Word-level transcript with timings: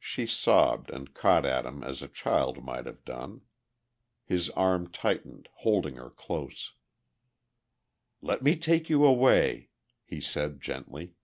She 0.00 0.26
sobbed 0.26 0.90
and 0.90 1.14
caught 1.14 1.46
at 1.46 1.64
him 1.64 1.84
as 1.84 2.02
a 2.02 2.08
child 2.08 2.64
might 2.64 2.86
have 2.86 3.04
done. 3.04 3.42
His 4.24 4.50
arm 4.50 4.90
tightened, 4.90 5.48
holding 5.58 5.94
her 5.94 6.10
closer. 6.10 6.72
"Let 8.20 8.42
me 8.42 8.56
take 8.56 8.90
you 8.90 9.04
away," 9.04 9.68
he 10.04 10.20
said 10.20 10.60
gently. 10.60 11.14